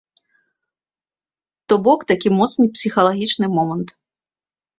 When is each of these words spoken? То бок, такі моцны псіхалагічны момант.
То 1.67 1.73
бок, 1.89 1.99
такі 2.13 2.29
моцны 2.39 2.65
псіхалагічны 2.79 3.45
момант. 3.61 3.89